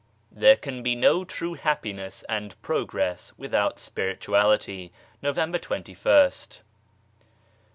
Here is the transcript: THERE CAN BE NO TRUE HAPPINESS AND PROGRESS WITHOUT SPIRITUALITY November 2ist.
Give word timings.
THERE 0.31 0.55
CAN 0.55 0.81
BE 0.81 0.95
NO 0.95 1.25
TRUE 1.25 1.53
HAPPINESS 1.53 2.23
AND 2.27 2.59
PROGRESS 2.63 3.33
WITHOUT 3.37 3.77
SPIRITUALITY 3.77 4.91
November 5.21 5.59
2ist. 5.59 6.61